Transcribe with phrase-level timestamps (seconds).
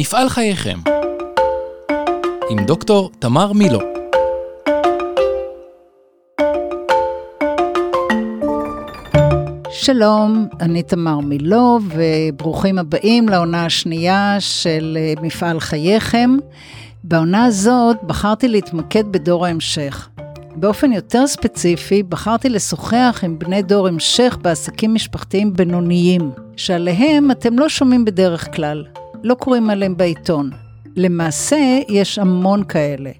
[0.00, 0.78] מפעל חייכם
[2.50, 3.78] עם דוקטור תמר מילו
[9.70, 16.30] שלום, אני תמר מילו, וברוכים הבאים לעונה השנייה של אה, מפעל חייכם.
[17.04, 20.08] בעונה הזאת בחרתי להתמקד בדור ההמשך.
[20.56, 27.68] באופן יותר ספציפי, בחרתי לשוחח עם בני דור המשך בעסקים משפחתיים בינוניים, שעליהם אתם לא
[27.68, 28.84] שומעים בדרך כלל,
[29.24, 30.50] לא קוראים עליהם בעיתון.
[30.96, 33.10] למעשה, יש המון כאלה.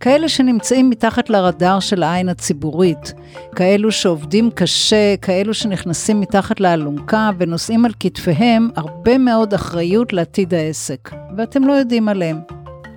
[0.00, 3.12] כאלה שנמצאים מתחת לרדאר של העין הציבורית,
[3.56, 11.10] כאלו שעובדים קשה, כאלו שנכנסים מתחת לאלונקה ונושאים על כתפיהם הרבה מאוד אחריות לעתיד העסק,
[11.36, 12.40] ואתם לא יודעים עליהם.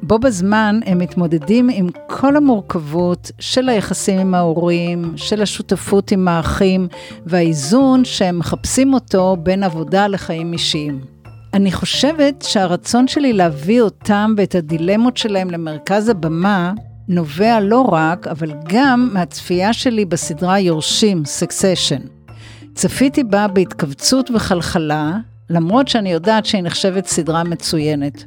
[0.03, 6.87] בו בזמן הם מתמודדים עם כל המורכבות של היחסים עם ההורים, של השותפות עם האחים,
[7.25, 11.14] והאיזון שהם מחפשים אותו בין עבודה לחיים אישיים.
[11.55, 16.73] אני חושבת שהרצון שלי להביא אותם ואת הדילמות שלהם למרכז הבמה,
[17.07, 22.31] נובע לא רק, אבל גם מהצפייה שלי בסדרה יורשים, Succession.
[22.73, 25.11] צפיתי בה בהתכווצות וחלחלה,
[25.49, 28.23] למרות שאני יודעת שהיא נחשבת סדרה מצוינת.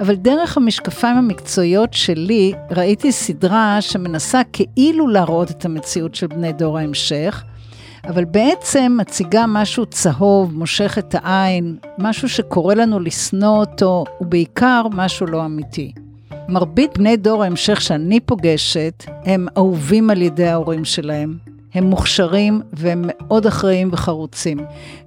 [0.00, 6.78] אבל דרך המשקפיים המקצועיות שלי, ראיתי סדרה שמנסה כאילו להראות את המציאות של בני דור
[6.78, 7.44] ההמשך,
[8.08, 15.26] אבל בעצם מציגה משהו צהוב, מושך את העין, משהו שקורא לנו לשנוא אותו, ובעיקר משהו
[15.26, 15.92] לא אמיתי.
[16.48, 21.38] מרבית בני דור ההמשך שאני פוגשת, הם אהובים על ידי ההורים שלהם.
[21.74, 24.58] הם מוכשרים והם מאוד אחראיים וחרוצים.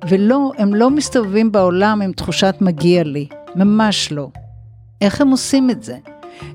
[0.10, 3.28] ולא, הם לא מסתובבים בעולם עם תחושת מגיע לי.
[3.56, 4.30] ממש לא.
[5.02, 5.98] איך הם עושים את זה?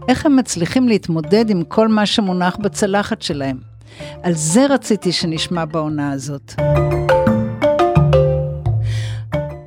[0.08, 3.69] איך הם מצליחים להתמודד עם כל מה שמונח בצלחת שלהם?
[4.22, 6.54] על זה רציתי שנשמע בעונה הזאת.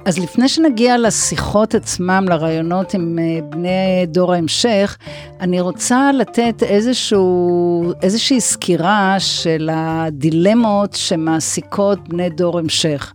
[0.05, 4.97] אז לפני שנגיע לשיחות עצמם, לרעיונות עם אה, בני דור ההמשך,
[5.39, 13.13] אני רוצה לתת איזשהו, איזושהי סקירה של הדילמות שמעסיקות בני דור המשך.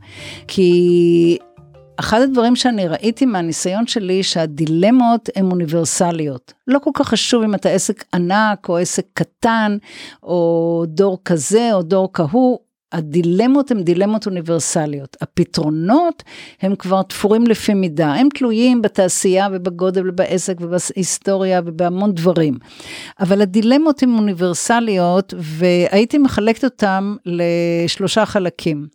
[0.48, 1.38] כי
[2.00, 6.52] אחד הדברים שאני ראיתי מהניסיון שלי, שהדילמות הן אוניברסליות.
[6.66, 9.78] לא כל כך חשוב אם אתה עסק ענק או עסק קטן,
[10.22, 12.58] או דור כזה או דור כהוא,
[12.92, 15.16] הדילמות הן דילמות אוניברסליות.
[15.20, 16.22] הפתרונות
[16.62, 22.54] הם כבר תפורים לפי מידה, הם תלויים בתעשייה ובגודל ובעסק ובהיסטוריה ובהמון דברים.
[23.20, 28.86] אבל הדילמות הן אוניברסליות והייתי מחלקת אותם לשלושה חלקים.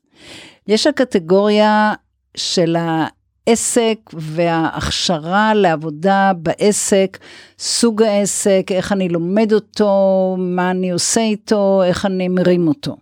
[0.67, 1.93] יש הקטגוריה
[2.37, 7.17] של העסק וההכשרה לעבודה בעסק,
[7.59, 12.95] סוג העסק, איך אני לומד אותו, מה אני עושה איתו, איך אני מרים אותו.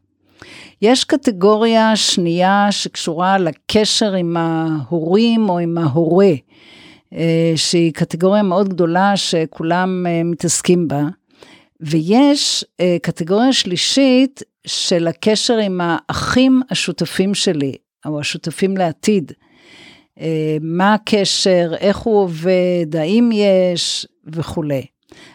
[0.81, 6.31] יש קטגוריה שנייה שקשורה לקשר עם ההורים או עם ההורה,
[7.13, 11.03] אה, שהיא קטגוריה מאוד גדולה שכולם אה, מתעסקים בה.
[11.81, 17.75] ויש אה, קטגוריה שלישית של הקשר עם האחים השותפים שלי,
[18.05, 19.31] או השותפים לעתיד.
[20.61, 24.85] מה הקשר, איך הוא עובד, האם יש וכולי.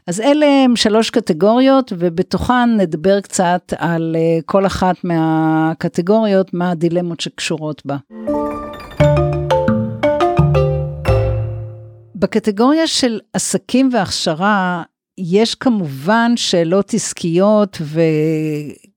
[0.07, 7.21] אז אלה הם שלוש קטגוריות, ובתוכן נדבר קצת על אה, כל אחת מהקטגוריות, מה הדילמות
[7.21, 7.97] שקשורות בה.
[12.15, 14.83] בקטגוריה של עסקים והכשרה,
[15.19, 17.79] יש כמובן שאלות עסקיות,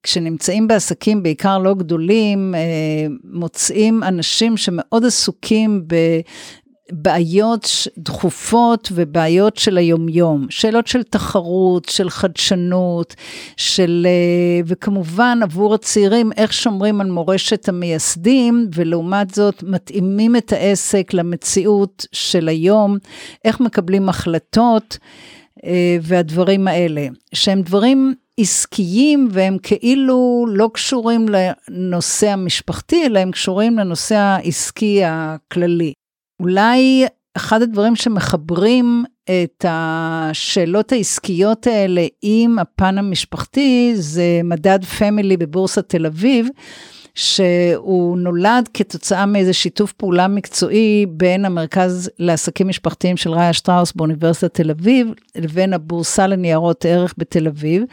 [0.03, 2.59] וכשנמצאים בעסקים, בעיקר לא גדולים, אה,
[3.23, 5.87] מוצאים אנשים שמאוד עסוקים
[6.91, 13.15] בעיות דחופות ובעיות של היומיום, שאלות של תחרות, של חדשנות,
[13.57, 21.13] של, אה, וכמובן עבור הצעירים, איך שומרים על מורשת המייסדים, ולעומת זאת מתאימים את העסק
[21.13, 22.97] למציאות של היום,
[23.45, 24.97] איך מקבלים החלטות
[25.65, 33.79] אה, והדברים האלה, שהם דברים עסקיים והם כאילו לא קשורים לנושא המשפחתי, אלא הם קשורים
[33.79, 35.93] לנושא העסקי הכללי.
[36.41, 37.05] אולי
[37.37, 46.05] אחד הדברים שמחברים את השאלות העסקיות האלה עם הפן המשפחתי זה מדד פמילי בבורסת תל
[46.05, 46.47] אביב,
[47.15, 54.53] שהוא נולד כתוצאה מאיזה שיתוף פעולה מקצועי בין המרכז לעסקים משפחתיים של ראיה שטראוס באוניברסיטת
[54.53, 57.83] תל אביב, לבין הבורסה לניירות ערך בתל אביב,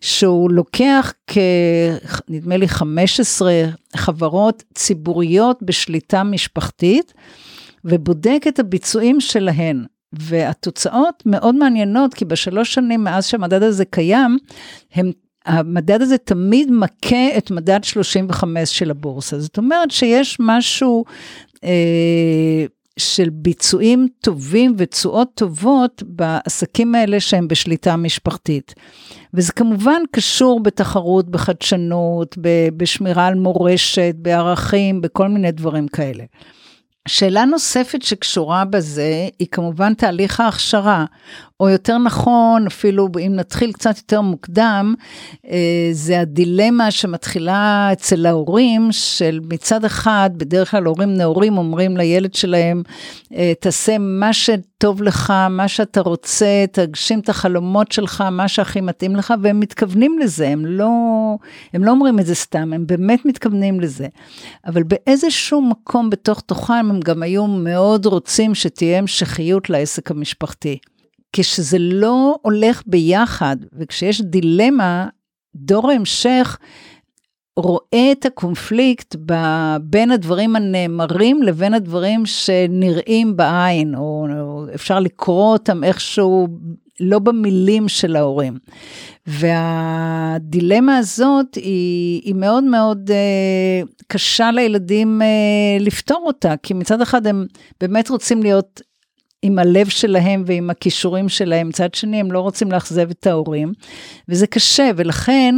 [0.00, 3.52] שהוא לוקח כנדמה לי 15
[3.96, 7.12] חברות ציבוריות בשליטה משפחתית,
[7.84, 9.84] ובודק את הביצועים שלהן.
[10.12, 14.38] והתוצאות מאוד מעניינות, כי בשלוש שנים מאז שהמדד הזה קיים,
[14.94, 15.10] הם,
[15.46, 19.40] המדד הזה תמיד מכה את מדד 35 של הבורסה.
[19.40, 21.04] זאת אומרת שיש משהו
[21.64, 22.66] אה,
[22.96, 28.74] של ביצועים טובים ותשואות טובות בעסקים האלה שהם בשליטה משפחתית.
[29.34, 32.38] וזה כמובן קשור בתחרות, בחדשנות,
[32.76, 36.24] בשמירה על מורשת, בערכים, בכל מיני דברים כאלה.
[37.08, 41.04] שאלה נוספת שקשורה בזה היא כמובן תהליך ההכשרה,
[41.60, 44.94] או יותר נכון, אפילו אם נתחיל קצת יותר מוקדם,
[45.50, 52.34] אה, זה הדילמה שמתחילה אצל ההורים, של מצד אחד, בדרך כלל הורים נאורים אומרים לילד
[52.34, 52.82] שלהם,
[53.34, 59.16] אה, תעשה מה שטוב לך, מה שאתה רוצה, תגשים את החלומות שלך, מה שהכי מתאים
[59.16, 60.88] לך, והם מתכוונים לזה, הם לא,
[61.72, 64.06] הם לא אומרים את זה סתם, הם באמת מתכוונים לזה.
[64.66, 70.78] אבל באיזשהו מקום בתוך תוכם הם גם היו מאוד רוצים שתהיה המשכיות לעסק המשפחתי.
[71.32, 75.08] כשזה לא הולך ביחד, וכשיש דילמה,
[75.54, 76.58] דור ההמשך
[77.56, 79.16] רואה את הקונפליקט
[79.82, 86.48] בין הדברים הנאמרים לבין הדברים שנראים בעין, או, או אפשר לקרוא אותם איכשהו
[87.00, 88.58] לא במילים של ההורים.
[89.26, 97.26] והדילמה הזאת היא, היא מאוד מאוד uh, קשה לילדים uh, לפתור אותה, כי מצד אחד
[97.26, 97.46] הם
[97.80, 98.80] באמת רוצים להיות
[99.42, 103.72] עם הלב שלהם ועם הכישורים שלהם, מצד שני הם לא רוצים לאכזב את ההורים,
[104.28, 105.54] וזה קשה, ולכן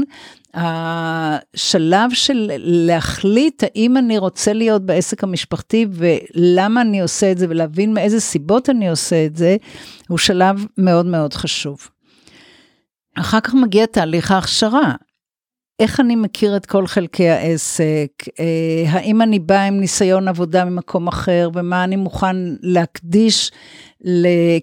[0.54, 7.94] השלב של להחליט האם אני רוצה להיות בעסק המשפחתי ולמה אני עושה את זה ולהבין
[7.94, 9.56] מאיזה סיבות אני עושה את זה,
[10.08, 11.88] הוא שלב מאוד מאוד חשוב.
[13.18, 14.94] אחר כך מגיע תהליך ההכשרה.
[15.82, 18.08] איך אני מכיר את כל חלקי העסק,
[18.40, 23.50] אה, האם אני באה עם ניסיון עבודה ממקום אחר, ומה אני מוכן להקדיש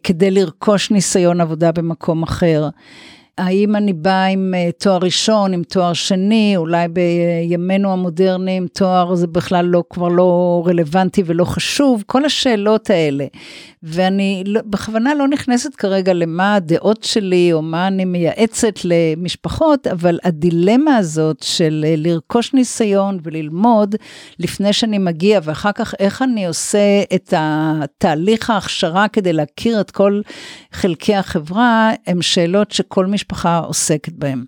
[0.03, 2.69] כדי לרכוש ניסיון עבודה במקום אחר.
[3.39, 9.27] האם אני באה עם אה, תואר ראשון, עם תואר שני, אולי בימינו המודרניים תואר זה
[9.27, 13.25] בכלל לא, כבר לא רלוונטי ולא חשוב, כל השאלות האלה.
[13.83, 20.19] ואני לא, בכוונה לא נכנסת כרגע למה הדעות שלי או מה אני מייעצת למשפחות, אבל
[20.23, 23.95] הדילמה הזאת של אה, לרכוש ניסיון וללמוד
[24.39, 30.21] לפני שאני מגיע, ואחר כך איך אני עושה את התהליך ההכשרה כדי להכיר את כל
[30.71, 33.28] חלקי החברה, הן שאלות שכל משפחה
[33.65, 34.43] עוסקת בהן.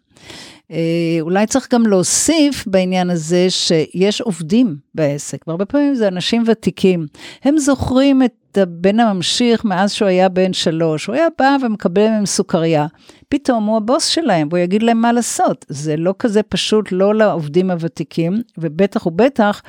[0.72, 7.06] אה, אולי צריך גם להוסיף בעניין הזה שיש עובדים בעסק, והרבה פעמים זה אנשים ותיקים.
[7.44, 12.26] הם זוכרים את הבן הממשיך מאז שהוא היה בן שלוש, הוא היה בא ומקבל מהם
[12.26, 12.88] סוכריה.
[13.30, 15.66] פתאום הוא הבוס שלהם, והוא יגיד להם מה לעשות.
[15.70, 19.62] זה לא כזה פשוט, לא לעובדים הוותיקים, ובטח ובטח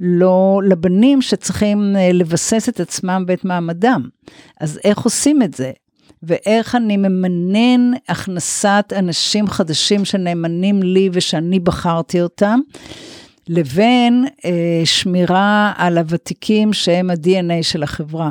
[0.00, 4.08] לא לבנים שצריכים אה, לבסס את עצמם ואת מעמדם.
[4.60, 5.72] אז איך עושים את זה?
[6.26, 12.60] ואיך אני ממנן הכנסת אנשים חדשים שנאמנים לי ושאני בחרתי אותם,
[13.48, 18.30] לבין אה, שמירה על הוותיקים שהם ה-DNA של החברה.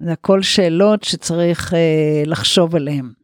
[0.00, 3.21] זה הכל שאלות שצריך אה, לחשוב עליהן.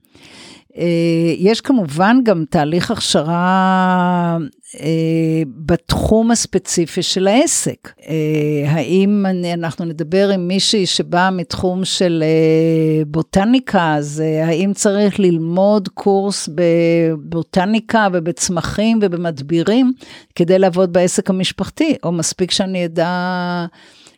[0.78, 4.38] אה, יש כמובן גם תהליך הכשרה
[4.80, 7.92] אה, בתחום הספציפי של העסק.
[8.08, 12.25] אה, האם אנחנו נדבר עם מישהי שבאה מתחום של
[13.06, 19.92] בוטניקה, אז האם צריך ללמוד קורס בבוטניקה ובצמחים ובמדבירים
[20.34, 23.66] כדי לעבוד בעסק המשפחתי, או מספיק שאני אדע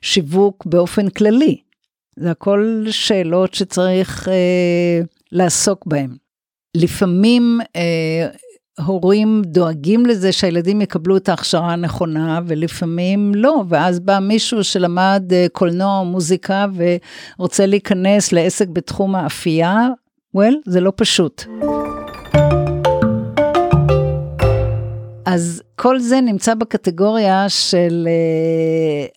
[0.02, 1.56] שיווק באופן כללי.
[2.16, 5.00] זה הכל שאלות שצריך אה,
[5.32, 6.10] לעסוק בהן.
[6.76, 8.28] לפעמים אה,
[8.86, 15.46] הורים דואגים לזה שהילדים יקבלו את ההכשרה הנכונה, ולפעמים לא, ואז בא מישהו שלמד אה,
[15.52, 16.66] קולנוע או מוזיקה
[17.38, 19.88] ורוצה להיכנס לעסק בתחום האפייה,
[20.36, 21.44] well, זה לא פשוט.
[25.26, 28.08] אז כל זה נמצא בקטגוריה של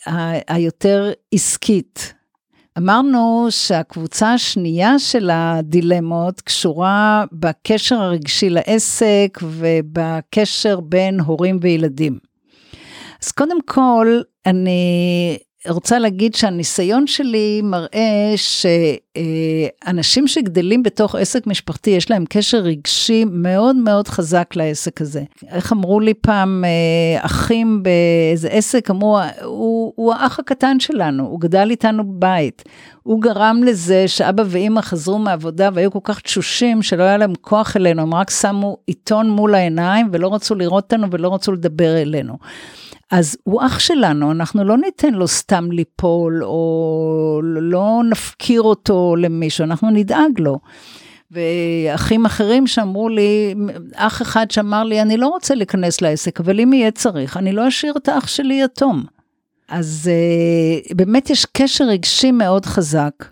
[0.07, 0.12] uh,
[0.48, 2.13] היותר עסקית.
[2.77, 12.19] אמרנו שהקבוצה השנייה של הדילמות קשורה בקשר הרגשי לעסק ובקשר בין הורים וילדים.
[13.23, 15.37] אז קודם כל, אני
[15.70, 18.34] רוצה להגיד שהניסיון שלי מראה
[19.86, 25.24] שאנשים שגדלים בתוך עסק משפחתי, יש להם קשר רגשי מאוד מאוד חזק לעסק הזה.
[25.48, 31.39] איך אמרו לי פעם אה, אחים באיזה עסק, אמרו, הוא, הוא האח הקטן שלנו, הוא
[31.39, 32.63] גדל איתנו בבית.
[33.03, 37.77] הוא גרם לזה שאבא ואימא חזרו מעבודה והיו כל כך תשושים שלא היה להם כוח
[37.77, 42.38] אלינו, הם רק שמו עיתון מול העיניים ולא רצו לראות אותנו ולא רצו לדבר אלינו.
[43.13, 49.63] אז הוא אח שלנו, אנחנו לא ניתן לו סתם ליפול, או לא נפקיר אותו למישהו,
[49.63, 50.60] אנחנו נדאג לו.
[51.32, 53.55] ואחים אחרים שאמרו לי,
[53.96, 57.67] אח אחד שאמר לי, אני לא רוצה להיכנס לעסק, אבל אם יהיה צריך, אני לא
[57.67, 59.03] אשאיר את האח שלי יתום.
[59.70, 63.25] אז uh, באמת יש קשר רגשי מאוד חזק.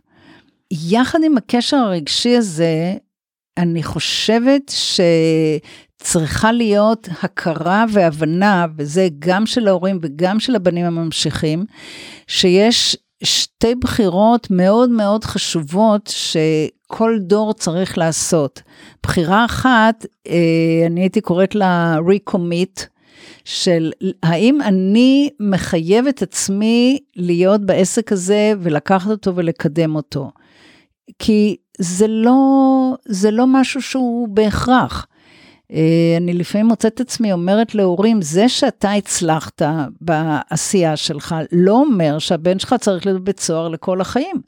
[0.71, 2.93] יחד עם הקשר הרגשי הזה,
[3.57, 4.71] אני חושבת
[6.01, 11.65] שצריכה להיות הכרה והבנה, וזה גם של ההורים וגם של הבנים הממשיכים,
[12.27, 18.61] שיש שתי בחירות מאוד מאוד חשובות שכל דור צריך לעשות.
[19.03, 22.85] בחירה אחת, אה, אני הייתי קוראת לה recommit,
[23.45, 23.91] של
[24.23, 30.31] האם אני מחייב את עצמי להיות בעסק הזה ולקחת אותו ולקדם אותו.
[31.19, 32.41] כי זה לא,
[33.05, 35.07] זה לא משהו שהוא בהכרח.
[35.73, 39.61] אה, אני לפעמים מוצאת את עצמי אומרת להורים, זה שאתה הצלחת
[40.01, 44.41] בעשייה שלך, לא אומר שהבן שלך צריך להיות בבית סוהר לכל החיים.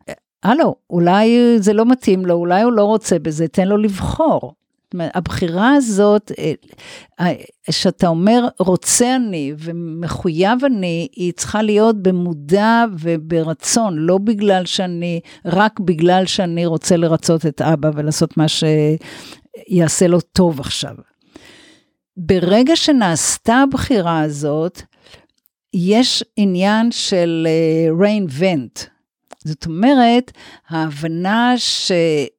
[0.44, 4.54] הלו, אולי זה לא מתאים לו, אולי הוא לא רוצה בזה, תן לו לבחור.
[5.00, 6.54] הבחירה הזאת, אה,
[7.20, 7.34] אה,
[7.72, 15.80] שאתה אומר רוצה אני ומחויב אני, היא צריכה להיות במודע וברצון, לא בגלל שאני, רק
[15.80, 20.96] בגלל שאני רוצה לרצות את אבא ולעשות מה שיעשה לו טוב עכשיו.
[22.18, 24.82] ברגע שנעשתה הבחירה הזאת,
[25.74, 28.88] יש עניין של uh, rain vent.
[29.46, 30.32] זאת אומרת,
[30.70, 32.32] ההבנה שעליי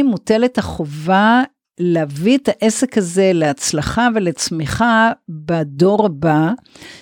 [0.00, 1.42] uh, מוטלת החובה
[1.78, 6.50] להביא את העסק הזה להצלחה ולצמיחה בדור הבא,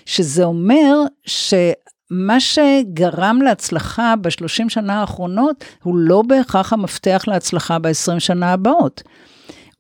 [0.07, 0.97] שזה אומר
[1.27, 9.03] שמה שגרם להצלחה בשלושים שנה האחרונות, הוא לא בהכרח המפתח להצלחה בעשרים שנה הבאות.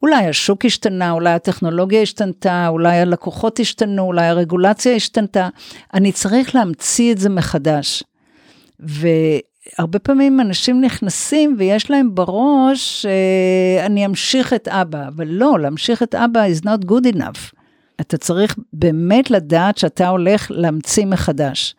[0.02, 5.48] אולי השוק השתנה, אולי הטכנולוגיה השתנתה, אולי הלקוחות השתנו, אולי הרגולציה השתנתה.
[5.94, 8.02] אני צריך להמציא את זה מחדש.
[8.80, 16.02] והרבה פעמים אנשים נכנסים ויש להם בראש, אה, אני אמשיך את אבא, אבל לא, להמשיך
[16.02, 17.52] את אבא is not good enough.
[18.00, 21.74] אתה צריך באמת לדעת שאתה הולך להמציא מחדש.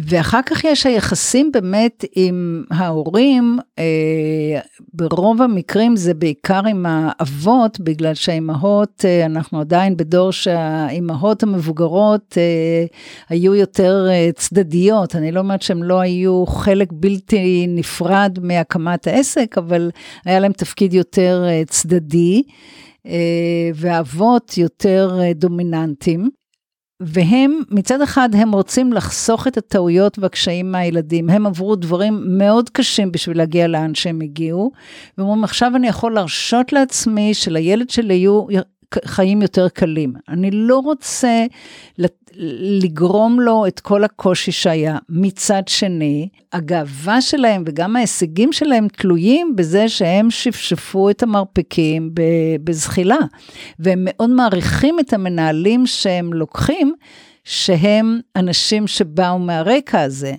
[0.00, 4.60] ואחר כך יש היחסים באמת עם ההורים, אה,
[4.94, 12.86] ברוב המקרים זה בעיקר עם האבות, בגלל שהאימהות, אה, אנחנו עדיין בדור שהאימהות המבוגרות אה,
[13.28, 19.54] היו יותר אה, צדדיות, אני לא אומרת שהם לא היו חלק בלתי נפרד מהקמת העסק,
[19.58, 19.90] אבל
[20.24, 22.42] היה להם תפקיד יותר אה, צדדי.
[23.06, 26.37] אה, והאבות יותר אה, דומיננטיים.
[27.00, 31.30] והם, מצד אחד, הם רוצים לחסוך את הטעויות והקשיים מהילדים.
[31.30, 34.72] הם עברו דברים מאוד קשים בשביל להגיע לאן שהם הגיעו,
[35.18, 38.46] ואומרים, עכשיו אני יכול להרשות לעצמי שלילד שלי יהיו
[39.04, 40.12] חיים יותר קלים.
[40.28, 41.46] אני לא רוצה
[42.70, 44.98] לגרום לו את כל הקושי שהיה.
[45.08, 52.10] מצד שני, הגאווה שלהם וגם ההישגים שלהם תלויים בזה שהם שפשפו את המרפקים
[52.64, 53.18] בזחילה.
[53.78, 56.94] והם מאוד מעריכים את המנהלים שהם לוקחים,
[57.44, 60.34] שהם אנשים שבאו מהרקע הזה.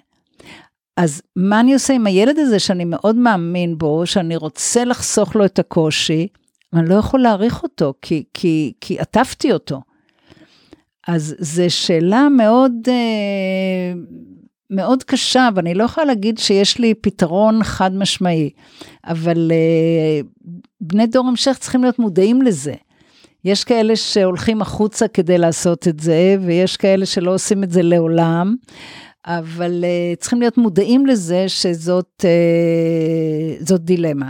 [0.97, 5.45] אז מה אני עושה עם הילד הזה שאני מאוד מאמין בו, שאני רוצה לחסוך לו
[5.45, 6.27] את הקושי,
[6.73, 9.81] אני לא יכול להעריך אותו, כי, כי, כי עטפתי אותו.
[11.07, 13.93] אז זו שאלה מאוד, אה,
[14.69, 18.49] מאוד קשה, ואני לא יכולה להגיד שיש לי פתרון חד משמעי,
[19.07, 20.21] אבל אה,
[20.81, 22.73] בני דור המשך צריכים להיות מודעים לזה.
[23.45, 28.55] יש כאלה שהולכים החוצה כדי לעשות את זה, ויש כאלה שלא עושים את זה לעולם,
[29.25, 32.25] אבל uh, צריכים להיות מודעים לזה שזאת
[33.71, 34.29] uh, דילמה.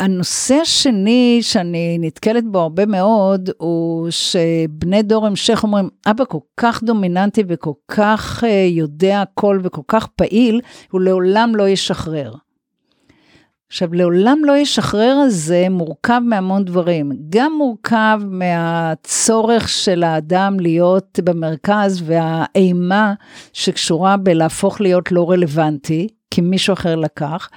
[0.00, 6.82] הנושא השני שאני נתקלת בו הרבה מאוד, הוא שבני דור המשך אומרים, אבא כל כך
[6.82, 12.34] דומיננטי וכל כך uh, יודע הכל וכל כך פעיל, הוא לעולם לא ישחרר.
[13.68, 17.12] עכשיו, לעולם לא ישחרר הזה מורכב מהמון דברים.
[17.28, 23.14] גם מורכב מהצורך של האדם להיות במרכז והאימה
[23.52, 27.48] שקשורה בלהפוך להיות לא רלוונטי, כי מישהו אחר לקח,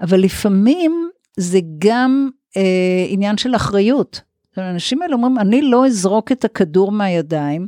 [0.00, 4.20] אבל לפעמים זה גם אה, עניין של אחריות.
[4.56, 7.66] האנשים האלה אומרים, אני לא אזרוק את הכדור מהידיים,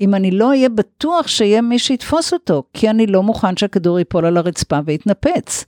[0.00, 4.26] אם אני לא אהיה בטוח שיהיה מי שיתפוס אותו, כי אני לא מוכן שהכדור ייפול
[4.26, 5.64] על הרצפה ויתנפץ.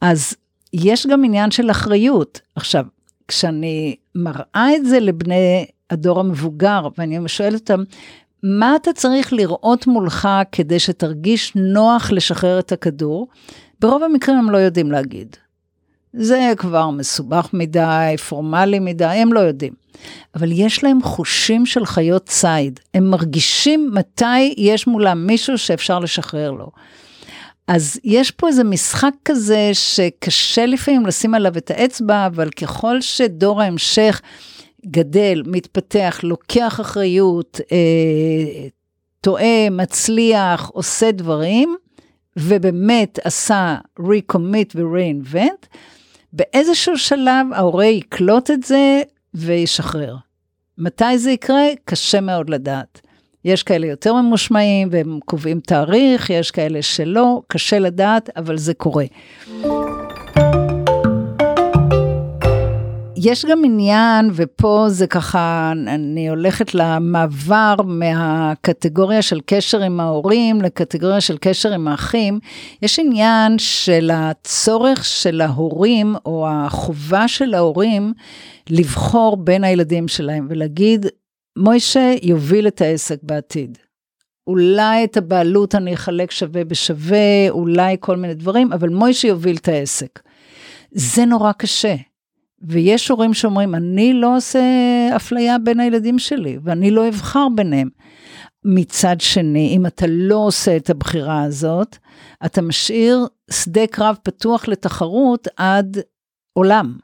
[0.00, 0.34] אז
[0.72, 2.40] יש גם עניין של אחריות.
[2.54, 2.84] עכשיו,
[3.28, 7.82] כשאני מראה את זה לבני הדור המבוגר, ואני שואלת אותם,
[8.42, 13.28] מה אתה צריך לראות מולך כדי שתרגיש נוח לשחרר את הכדור?
[13.80, 15.36] ברוב המקרים הם לא יודעים להגיד.
[16.18, 19.72] זה כבר מסובך מדי, פורמלי מדי, הם לא יודעים.
[20.34, 26.50] אבל יש להם חושים של חיות ציד, הם מרגישים מתי יש מולם מישהו שאפשר לשחרר
[26.50, 26.70] לו.
[27.68, 33.62] אז יש פה איזה משחק כזה שקשה לפעמים לשים עליו את האצבע, אבל ככל שדור
[33.62, 34.20] ההמשך
[34.86, 38.68] גדל, מתפתח, לוקח אחריות, אה,
[39.20, 41.76] טועה, מצליח, עושה דברים,
[42.36, 45.66] ובאמת עשה recommit ו-reinvent,
[46.36, 49.02] באיזשהו שלב ההורה יקלוט את זה
[49.34, 50.16] וישחרר.
[50.78, 51.64] מתי זה יקרה?
[51.84, 53.00] קשה מאוד לדעת.
[53.44, 59.04] יש כאלה יותר ממושמעים והם קובעים תאריך, יש כאלה שלא, קשה לדעת, אבל זה קורה.
[63.26, 71.20] יש גם עניין, ופה זה ככה, אני הולכת למעבר מהקטגוריה של קשר עם ההורים לקטגוריה
[71.20, 72.38] של קשר עם האחים,
[72.82, 78.12] יש עניין של הצורך של ההורים, או החובה של ההורים,
[78.70, 81.06] לבחור בין הילדים שלהם ולהגיד,
[81.58, 83.78] מוישה יוביל את העסק בעתיד.
[84.46, 89.68] אולי את הבעלות אני אחלק שווה בשווה, אולי כל מיני דברים, אבל מוישה יוביל את
[89.68, 90.20] העסק.
[90.90, 91.94] זה נורא קשה.
[92.62, 94.60] ויש הורים שאומרים, אני לא עושה
[95.16, 97.88] אפליה בין הילדים שלי, ואני לא אבחר ביניהם.
[98.64, 101.96] מצד שני, אם אתה לא עושה את הבחירה הזאת,
[102.44, 105.98] אתה משאיר שדה קרב פתוח לתחרות עד
[106.52, 106.96] עולם.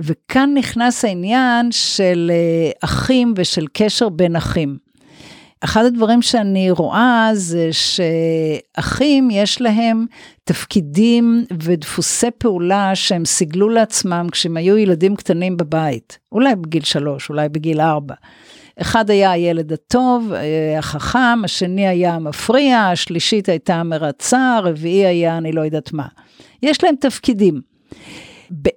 [0.00, 4.78] וכאן נכנס העניין של אה, אחים ושל קשר בין אחים.
[5.64, 10.06] אחד הדברים שאני רואה זה שאחים יש להם
[10.44, 17.48] תפקידים ודפוסי פעולה שהם סיגלו לעצמם כשהם היו ילדים קטנים בבית, אולי בגיל שלוש, אולי
[17.48, 18.14] בגיל ארבע.
[18.80, 25.52] אחד היה הילד הטוב, אה, החכם, השני היה המפריע, השלישית הייתה המרצה, הרביעי היה אני
[25.52, 26.06] לא יודעת מה.
[26.62, 27.60] יש להם תפקידים.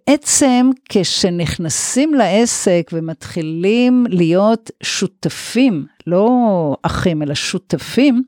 [0.09, 6.29] בעצם כשנכנסים לעסק ומתחילים להיות שותפים, לא
[6.83, 8.23] אחים, אלא שותפים,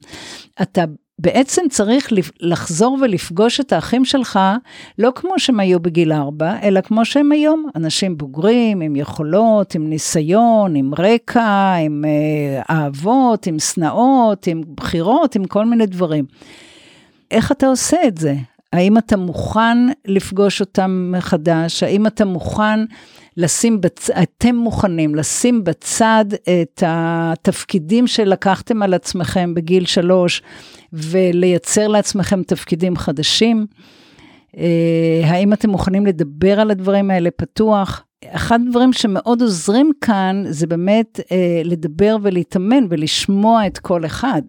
[0.62, 0.84] אתה
[1.20, 2.10] בעצם צריך
[2.40, 4.40] לחזור ולפגוש את האחים שלך,
[5.00, 9.90] לא כמו שהם היו בגיל ארבע, אלא כמו שהם היום, אנשים בוגרים, עם יכולות, עם
[9.90, 16.26] ניסיון, עם רקע, עם אה, אהבות, עם שנאות, עם בחירות, עם כל מיני דברים.
[17.32, 18.36] איך אתה עושה את זה?
[18.74, 21.84] האם אתה מוכן לפגוש אותם מחדש?
[21.84, 22.80] האם אתה מוכן
[23.38, 24.10] לשים, בצ...
[24.10, 30.42] אתם מוכנים לשים בצד את התפקידים שלקחתם על עצמכם בגיל שלוש
[30.94, 33.66] ולייצר לעצמכם תפקידים חדשים?
[34.58, 38.04] אה, האם אתם מוכנים לדבר על הדברים האלה פתוח?
[38.26, 44.42] אחד הדברים שמאוד עוזרים כאן זה באמת אה, לדבר ולהתאמן ולשמוע את כל אחד.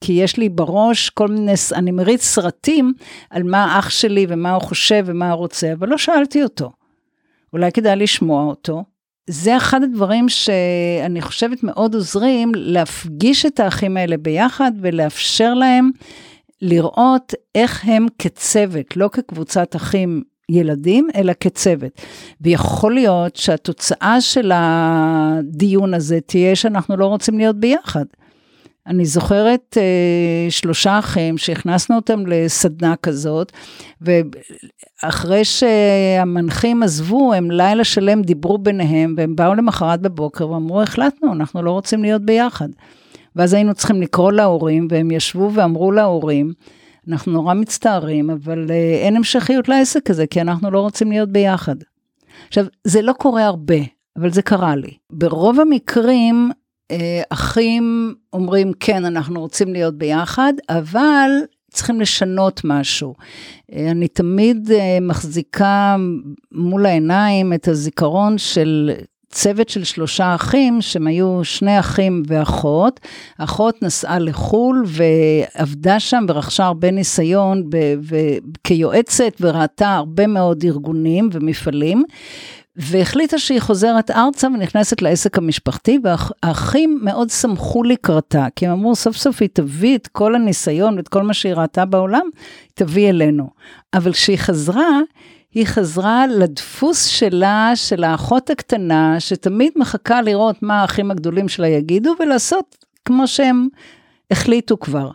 [0.00, 2.92] כי יש לי בראש כל מיני, אני מריץ סרטים
[3.30, 6.72] על מה אח שלי ומה הוא חושב ומה הוא רוצה, אבל לא שאלתי אותו.
[7.52, 8.84] אולי כדאי לשמוע אותו.
[9.30, 15.90] זה אחד הדברים שאני חושבת מאוד עוזרים להפגיש את האחים האלה ביחד ולאפשר להם
[16.62, 22.00] לראות איך הם כצוות, לא כקבוצת אחים ילדים, אלא כצוות.
[22.40, 28.04] ויכול להיות שהתוצאה של הדיון הזה תהיה שאנחנו לא רוצים להיות ביחד.
[28.86, 33.52] אני זוכרת אה, שלושה אחים שהכנסנו אותם לסדנה כזאת,
[34.00, 41.62] ואחרי שהמנחים עזבו, הם לילה שלם דיברו ביניהם, והם באו למחרת בבוקר ואמרו, החלטנו, אנחנו
[41.62, 42.68] לא רוצים להיות ביחד.
[43.36, 46.52] ואז היינו צריכים לקרוא להורים, והם ישבו ואמרו להורים,
[47.08, 51.76] אנחנו נורא מצטערים, אבל אה, אין המשכיות לעסק הזה, כי אנחנו לא רוצים להיות ביחד.
[52.48, 53.78] עכשיו, זה לא קורה הרבה,
[54.18, 54.96] אבל זה קרה לי.
[55.10, 56.50] ברוב המקרים,
[57.30, 61.30] אחים אומרים, כן, אנחנו רוצים להיות ביחד, אבל
[61.76, 63.14] צריכים לשנות משהו.
[63.72, 65.96] אה, אני תמיד אה, מחזיקה
[66.52, 68.90] מול העיניים את הזיכרון של
[69.30, 73.00] צוות של שלושה אחים, שהם היו שני אחים ואחות.
[73.38, 77.70] אחות נסעה לחו"ל ועבדה שם ורכשה הרבה ניסיון
[78.64, 82.04] כיועצת וראתה הרבה מאוד ארגונים ומפעלים.
[82.76, 89.16] והחליטה שהיא חוזרת ארצה ונכנסת לעסק המשפחתי, והאחים מאוד שמחו לקראתה, כי הם אמרו, סוף
[89.16, 92.28] סוף היא תביא את כל הניסיון ואת כל מה שהיא ראתה בעולם,
[92.62, 93.50] היא תביא אלינו.
[93.94, 95.00] אבל כשהיא חזרה,
[95.54, 102.14] היא חזרה לדפוס שלה, של האחות הקטנה, שתמיד מחכה לראות מה האחים הגדולים שלה יגידו,
[102.20, 103.68] ולעשות כמו שהם
[104.30, 105.10] החליטו כבר.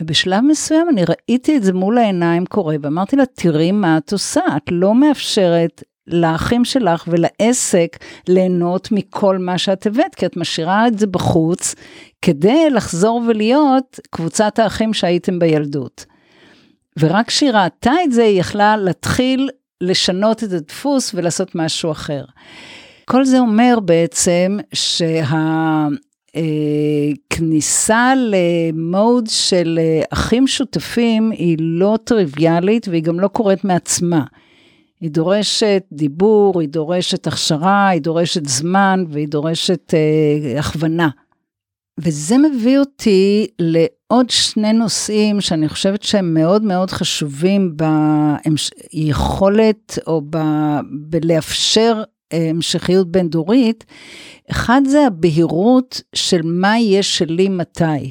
[0.00, 4.40] ובשלב מסוים אני ראיתי את זה מול העיניים קורה, ואמרתי לה, תראי מה את עושה,
[4.56, 7.96] את לא מאפשרת לאחים שלך ולעסק
[8.28, 11.74] ליהנות מכל מה שאת הבאת, כי את משאירה את זה בחוץ,
[12.22, 16.06] כדי לחזור ולהיות קבוצת האחים שהייתם בילדות.
[16.98, 22.24] ורק כשהיא ראתה את זה, היא יכלה להתחיל לשנות את הדפוס ולעשות משהו אחר.
[23.04, 24.58] כל זה אומר בעצם
[27.32, 29.78] שהכניסה למוד של
[30.10, 34.24] אחים שותפים היא לא טריוויאלית והיא גם לא קורית מעצמה.
[35.00, 41.08] היא דורשת דיבור, היא דורשת הכשרה, היא דורשת זמן והיא דורשת אה, הכוונה.
[42.00, 47.76] וזה מביא אותי לעוד שני נושאים שאני חושבת שהם מאוד מאוד חשובים
[48.94, 50.38] ביכולת או ב...
[51.10, 53.84] בלאפשר אה, המשכיות בין דורית.
[54.50, 58.10] אחד זה הבהירות של מה יהיה שלי מתי.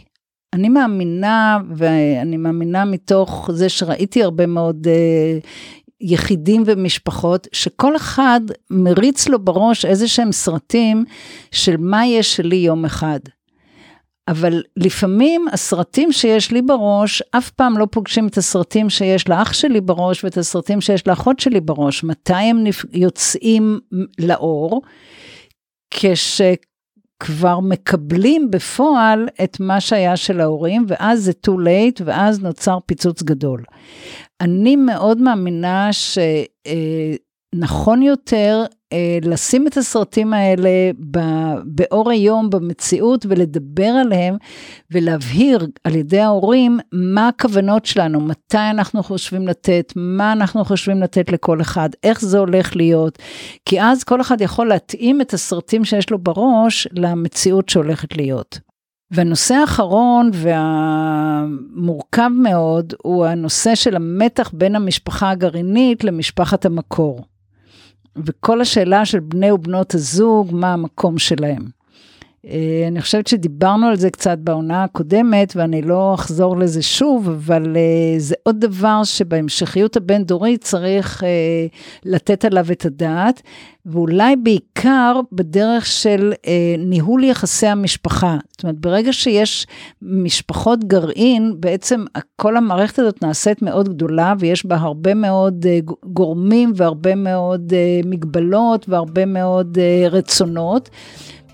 [0.54, 5.46] אני מאמינה, ואני מאמינה מתוך זה שראיתי הרבה מאוד uh,
[6.02, 11.06] יחידים ומשפחות, שכל אחד מריץ לו בראש איזה שהם סרטים
[11.52, 13.20] של מה יש שלי יום אחד.
[14.28, 19.82] אבל לפעמים הסרטים שיש לי בראש, אף פעם לא פוגשים את הסרטים שיש לאח שלי
[19.82, 22.04] בראש ואת הסרטים שיש לאחות שלי בראש.
[22.04, 23.80] מתי הם יוצאים
[24.20, 24.82] לאור?
[27.20, 33.24] כשכבר מקבלים בפועל את מה שהיה של ההורים, ואז זה too late, ואז נוצר פיצוץ
[33.24, 33.64] גדול.
[34.42, 35.90] אני מאוד מאמינה
[37.56, 40.70] שנכון יותר אה, לשים את הסרטים האלה
[41.66, 44.38] באור היום, במציאות, ולדבר עליהם,
[44.92, 51.32] ולהבהיר על ידי ההורים מה הכוונות שלנו, מתי אנחנו חושבים לתת, מה אנחנו חושבים לתת
[51.32, 53.20] לכל אחד, איך זה הולך להיות,
[53.66, 58.60] כי אז כל אחד יכול להתאים את הסרטים שיש לו בראש למציאות שהולכת להיות.
[59.12, 67.22] והנושא האחרון והמורכב מאוד הוא הנושא של המתח בין המשפחה הגרעינית למשפחת המקור.
[68.16, 71.62] וכל השאלה של בני ובנות הזוג, מה המקום שלהם.
[72.48, 77.78] אה, אני חושבת שדיברנו על זה קצת בעונה הקודמת, ואני לא אחזור לזה שוב, אבל
[77.78, 81.30] אה, זה עוד דבר שבהמשכיות הבין-דורית צריך אה,
[82.06, 83.42] לתת עליו את הדעת,
[83.86, 86.34] ואולי בעיקר בדרך של
[86.78, 88.38] ניהול יחסי המשפחה.
[88.52, 89.68] זאת אומרת, ברגע שיש
[90.02, 92.06] משפחות גרעין, בעצם
[92.36, 95.66] כל המערכת הזאת נעשית מאוד גדולה, ויש בה הרבה מאוד
[96.04, 97.74] גורמים והרבה מאוד
[98.06, 99.78] מגבלות והרבה מאוד
[100.12, 100.90] רצונות.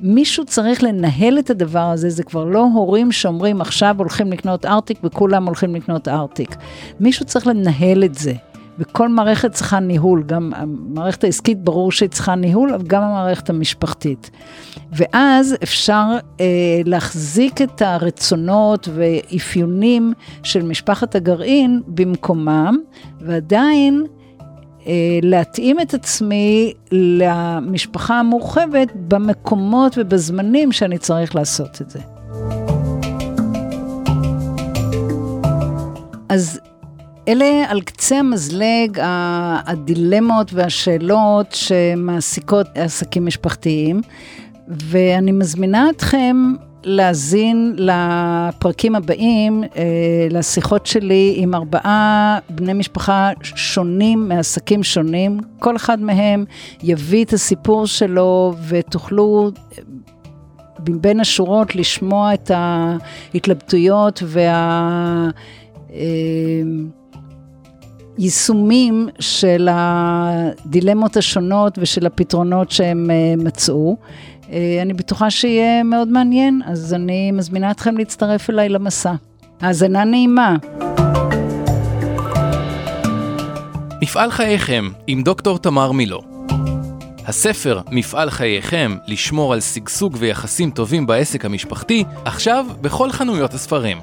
[0.02, 4.98] מישהו צריך לנהל את הדבר הזה, זה כבר לא הורים שאומרים עכשיו הולכים לקנות ארטיק
[5.04, 6.56] וכולם הולכים לקנות ארטיק.
[7.00, 8.34] מישהו צריך לנהל את זה.
[8.80, 14.32] וכל מערכת צריכה ניהול, גם המערכת העסקית ברור שהיא צריכה ניהול, אבל גם המערכת המשפחתית.
[14.92, 16.04] ואז אפשר
[16.40, 16.46] אה,
[16.86, 22.78] להחזיק את הרצונות ואפיונים של משפחת הגרעין במקומם,
[23.22, 24.06] ועדיין
[25.22, 32.00] להתאים את עצמי למשפחה המורחבת במקומות ובזמנים שאני צריך לעשות את זה.
[36.30, 36.60] אז
[37.28, 39.00] אלה על קצה המזלג
[39.66, 44.02] הדילמות והשאלות שמעסיקות עסקים משפחתיים,
[44.68, 46.36] ואני מזמינה אתכם
[46.84, 55.40] להאזין לפרקים הבאים, אה, לשיחות שלי עם ארבעה בני משפחה שונים מעסקים שונים.
[55.60, 56.46] כל אחד מהם
[56.84, 59.52] יביא את הסיפור שלו ותוכלו
[60.80, 64.24] בין השורות לשמוע את ההתלבטויות
[68.18, 73.98] והיישומים אה, של הדילמות השונות ושל הפתרונות שהם אה, מצאו.
[74.52, 79.14] אה, אני בטוחה שיהיה מאוד מעניין, אז אני מזמינה אתכם להצטרף אליי למסע.
[79.62, 80.56] האזנה נעימה.
[84.02, 86.22] מפעל חייכם עם דוקטור תמר מילו.
[87.28, 93.98] הספר מפעל חייכם, לשמור על שגשוג ויחסים טובים בעסק המשפחתי, עכשיו בכל חנויות הספרים.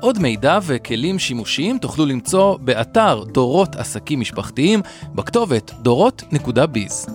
[0.00, 4.80] עוד מידע וכלים שימושיים תוכלו למצוא באתר דורות עסקים משפחתיים
[5.14, 7.06] בכתובת דורות.ביז.